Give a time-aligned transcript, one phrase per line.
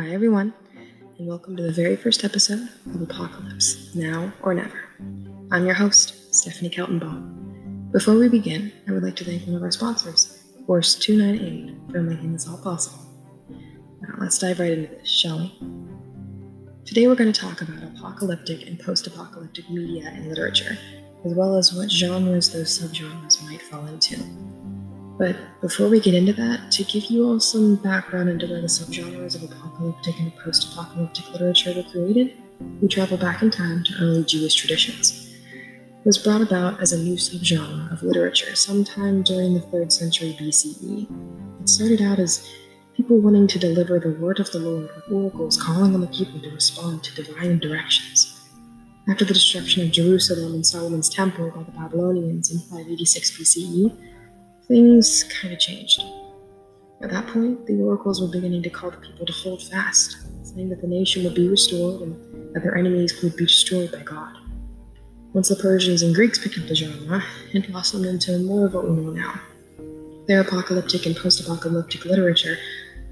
[0.00, 0.54] Hi, everyone,
[1.18, 4.88] and welcome to the very first episode of Apocalypse Now or Never.
[5.52, 7.92] I'm your host, Stephanie Keltenbaugh.
[7.92, 12.00] Before we begin, I would like to thank one of our sponsors, Force 298, for
[12.00, 13.04] making this all possible.
[14.00, 15.52] Now, let's dive right into this, shall we?
[16.86, 20.78] Today, we're going to talk about apocalyptic and post apocalyptic media and literature,
[21.26, 24.16] as well as what genres those subgenres might fall into.
[25.20, 28.68] But before we get into that, to give you all some background into where the
[28.68, 32.38] subgenres of apocalyptic and post apocalyptic literature were created,
[32.80, 35.36] we travel back in time to early Jewish traditions.
[35.52, 40.34] It was brought about as a new subgenre of literature sometime during the 3rd century
[40.40, 41.60] BCE.
[41.60, 42.50] It started out as
[42.96, 46.40] people wanting to deliver the word of the Lord with oracles calling on the people
[46.40, 48.48] to respond to divine directions.
[49.06, 54.09] After the destruction of Jerusalem and Solomon's temple by the Babylonians in 586 BCE,
[54.70, 56.00] things kind of changed.
[57.02, 60.68] At that point, the oracles were beginning to call the people to hold fast, saying
[60.68, 64.32] that the nation would be restored and that their enemies would be destroyed by God.
[65.32, 67.20] Once the Persians and Greeks picked up the genre,
[67.52, 69.40] it blossomed into more of what we know now.
[70.28, 72.56] Their apocalyptic and post apocalyptic literature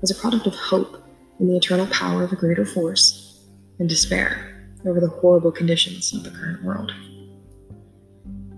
[0.00, 1.04] was a product of hope
[1.40, 3.44] in the eternal power of a greater force
[3.80, 6.92] and despair over the horrible conditions of the current world.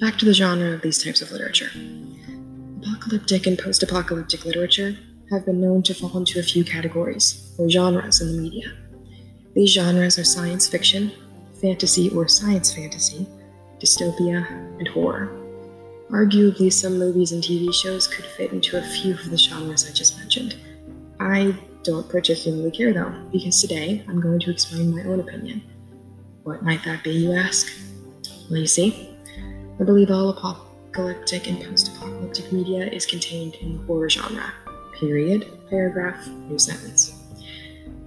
[0.00, 1.70] Back to the genre of these types of literature.
[2.82, 4.96] Apocalyptic and post apocalyptic literature
[5.30, 8.72] have been known to fall into a few categories, or genres in the media.
[9.54, 11.10] These genres are science fiction,
[11.60, 13.26] fantasy or science fantasy,
[13.80, 14.46] dystopia,
[14.78, 15.28] and horror.
[16.10, 19.92] Arguably, some movies and TV shows could fit into a few of the genres I
[19.92, 20.56] just mentioned.
[21.18, 25.62] I don't particularly care though, because today I'm going to explain my own opinion.
[26.44, 27.66] What might that be, you ask?
[28.48, 29.16] Well, you see,
[29.80, 30.67] I believe all apocalyptic
[30.98, 34.52] apocalyptic and post apocalyptic media is contained in the horror genre.
[34.98, 37.14] Period, paragraph, new sentence.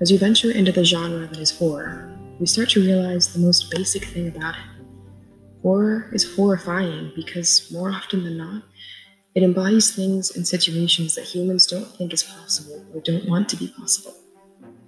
[0.00, 3.72] As we venture into the genre that is horror, we start to realize the most
[3.72, 4.84] basic thing about it.
[5.62, 8.62] Horror is horrifying because, more often than not,
[9.34, 13.56] it embodies things and situations that humans don't think is possible or don't want to
[13.56, 14.14] be possible.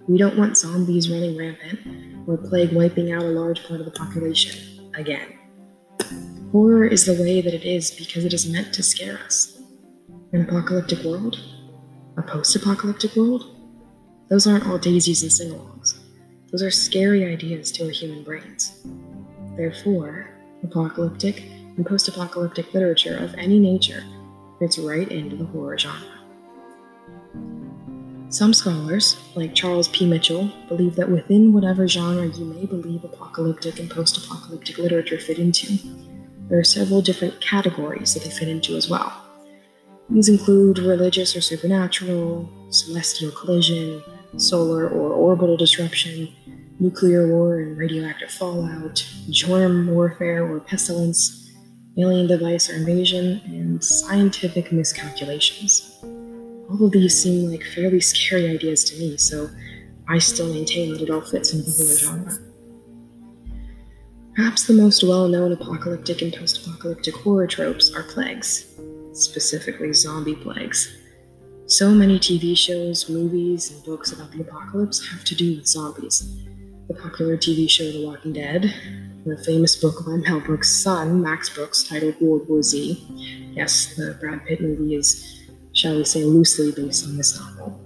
[0.07, 3.91] We don't want zombies running rampant or plague wiping out a large part of the
[3.91, 5.38] population again.
[6.51, 9.61] Horror is the way that it is because it is meant to scare us.
[10.33, 11.39] An apocalyptic world?
[12.17, 13.55] A post apocalyptic world?
[14.29, 15.99] Those aren't all daisies and sing alongs.
[16.51, 18.83] Those are scary ideas to our human brains.
[19.55, 20.31] Therefore,
[20.63, 21.43] apocalyptic
[21.77, 24.03] and post apocalyptic literature of any nature
[24.59, 26.18] fits right into the horror genre.
[28.29, 30.05] Some scholars, like Charles P.
[30.05, 35.39] Mitchell, believe that within whatever genre you may believe apocalyptic and post apocalyptic literature fit
[35.39, 35.79] into,
[36.47, 39.11] there are several different categories that they fit into as well.
[40.11, 44.03] These include religious or supernatural, celestial collision,
[44.37, 46.31] solar or orbital disruption,
[46.79, 51.51] nuclear war and radioactive fallout, germ warfare or pestilence,
[51.97, 55.99] alien device or invasion, and scientific miscalculations.
[56.69, 59.49] All of these seem like fairly scary ideas to me, so
[60.07, 62.49] I still maintain that it all fits into the horror genre.
[64.35, 68.65] Perhaps the most well known apocalyptic and post apocalyptic horror tropes are plagues,
[69.13, 70.95] specifically zombie plagues.
[71.65, 76.45] So many TV shows, movies, and books about the apocalypse have to do with zombies.
[76.87, 78.73] The popular TV show The Walking Dead,
[79.25, 83.05] the famous book by Mel Brooks' son, Max Brooks, titled World War Z.
[83.53, 85.48] Yes, the Brad Pitt movie is,
[85.79, 87.79] shall we say, loosely based on this novel.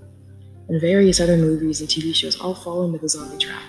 [0.67, 3.61] And various other movies and TV shows all fall into the zombie trap.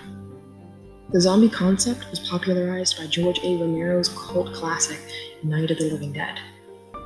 [1.13, 3.59] The zombie concept was popularized by George A.
[3.59, 5.01] Romero's cult classic,
[5.43, 6.41] Night of the Living Dead,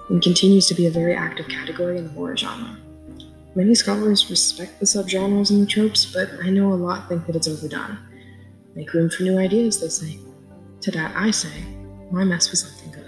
[0.08, 2.78] and continues to be a very active category in the horror genre.
[3.56, 7.34] Many scholars respect the subgenres and the tropes, but I know a lot think that
[7.34, 7.98] it's overdone.
[8.76, 10.18] Make room for new ideas, they say.
[10.82, 11.64] To that I say,
[12.12, 13.07] my mess with something good?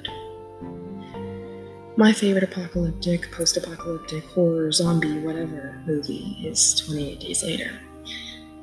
[2.00, 7.78] My favorite apocalyptic, post apocalyptic, horror, zombie, whatever movie is 28 Days Later.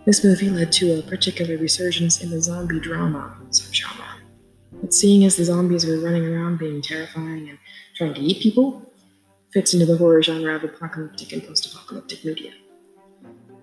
[0.06, 4.08] This movie led to a particular resurgence in the zombie drama subgenre.
[4.82, 7.60] But seeing as the zombies were running around being terrifying and
[7.96, 8.92] trying to eat people,
[9.54, 12.54] fits into the horror genre of apocalyptic and post apocalyptic media.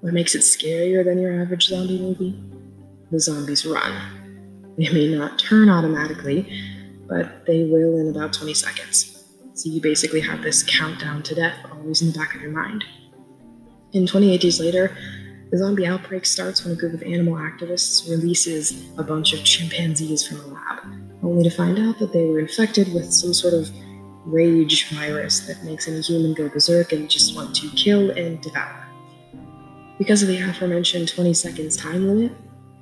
[0.03, 2.41] What makes it scarier than your average zombie movie?
[3.11, 3.93] The zombies run.
[4.79, 6.49] They may not turn automatically,
[7.09, 9.14] but they will in about 20 seconds.
[9.55, 12.85] So you basically have this countdown to death always in the back of your mind.
[13.93, 14.97] In 28 days later,
[15.53, 20.27] the zombie outbreak starts when a group of animal activists releases a bunch of chimpanzees
[20.27, 20.81] from a lab,
[21.23, 23.71] only to find out that they were infected with some sort of
[24.25, 28.85] rage virus that makes any human go berserk and just want to kill and devour.
[29.99, 32.33] Because of the aforementioned 20 seconds time limit,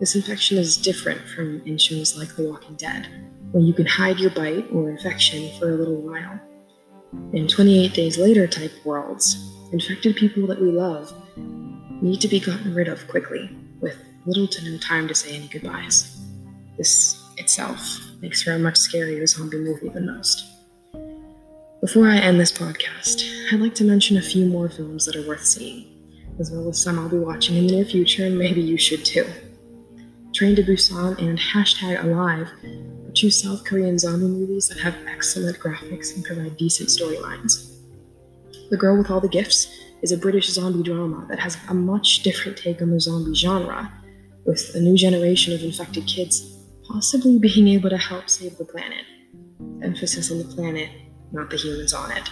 [0.01, 3.07] this infection is different from in shows like The Walking Dead,
[3.51, 6.41] where you can hide your bite or infection for a little while.
[7.33, 11.13] In 28 days later type worlds, infected people that we love
[12.03, 13.51] need to be gotten rid of quickly,
[13.81, 16.21] with little to no time to say any goodbyes.
[16.77, 20.45] This itself makes for a much scarier zombie movie than most.
[21.81, 25.27] Before I end this podcast, I'd like to mention a few more films that are
[25.27, 25.85] worth seeing,
[26.39, 29.05] as well as some I'll be watching in the near future, and maybe you should
[29.05, 29.27] too.
[30.35, 35.59] Train to Busan and Hashtag Alive are two South Korean zombie movies that have excellent
[35.59, 37.77] graphics and provide decent storylines.
[38.71, 39.69] The Girl with All the Gifts
[40.01, 43.93] is a British zombie drama that has a much different take on the zombie genre,
[44.47, 46.57] with a new generation of infected kids
[46.89, 49.05] possibly being able to help save the planet.
[49.83, 50.89] Emphasis on the planet,
[51.33, 52.31] not the humans on it.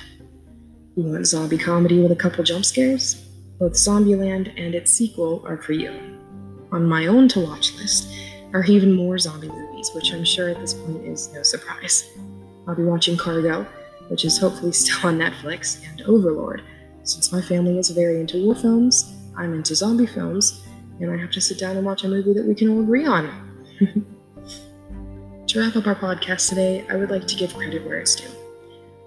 [0.97, 3.27] You want zombie comedy with a couple jump scares?
[3.59, 6.19] Both Zombieland and its sequel are for you.
[6.73, 8.13] On my own to watch list
[8.53, 12.09] are even more zombie movies, which I'm sure at this point is no surprise.
[12.67, 13.67] I'll be watching Cargo,
[14.09, 16.63] which is hopefully still on Netflix, and Overlord.
[17.03, 20.65] Since my family is very into war films, I'm into zombie films,
[21.01, 23.07] and I have to sit down and watch a movie that we can all agree
[23.07, 23.27] on.
[25.47, 28.29] to wrap up our podcast today, I would like to give credit where it's due.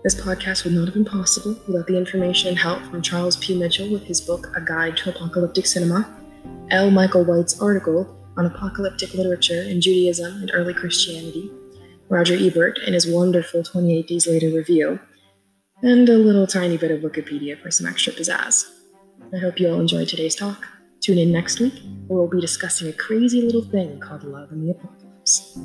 [0.03, 3.57] This podcast would not have been possible without the information and help from Charles P.
[3.57, 6.22] Mitchell with his book A Guide to Apocalyptic Cinema,
[6.73, 6.89] L.
[6.89, 11.51] Michael White's article on apocalyptic literature in Judaism and early Christianity,
[12.09, 14.99] Roger Ebert in his wonderful 28 Days Later review,
[15.83, 18.63] and a little tiny bit of Wikipedia for some extra pizzazz.
[19.31, 20.65] I hope you all enjoyed today's talk.
[20.99, 24.65] Tune in next week, where we'll be discussing a crazy little thing called love in
[24.65, 25.55] the apocalypse.